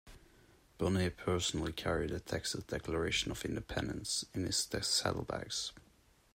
[0.79, 5.73] Burnet personally carried the Texas Declaration of Independence in his saddlebags.